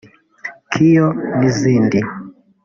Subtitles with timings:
[0.71, 1.05] ‘Kio’
[1.37, 1.99] n’izindi